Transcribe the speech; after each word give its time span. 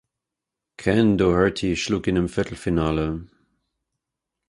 Ken 0.81 1.07
Doherty 1.15 1.75
schlug 1.75 2.07
ihn 2.07 2.15
im 2.15 2.27
Viertelfinale. 2.27 3.27